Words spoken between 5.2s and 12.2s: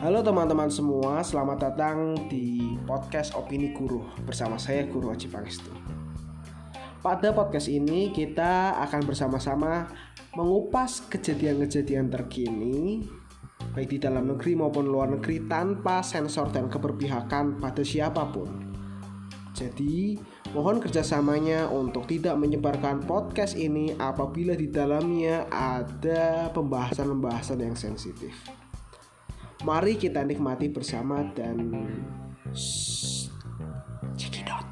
Pangestu. Pada podcast ini kita akan bersama-sama mengupas kejadian-kejadian